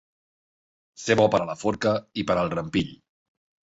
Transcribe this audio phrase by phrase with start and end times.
[1.03, 1.95] Ser bo per a la forca
[2.25, 2.95] i per al rampill.